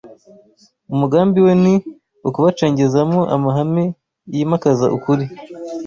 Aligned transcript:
Umugambi 0.93 1.39
we 1.45 1.53
ni 1.63 1.75
ukubacengezamo 2.27 3.19
amahame 3.35 3.83
yimakaza 4.33 4.85
ukuri, 4.97 5.25